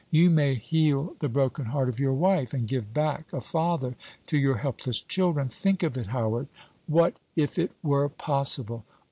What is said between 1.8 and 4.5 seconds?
of your wife, and give back a father to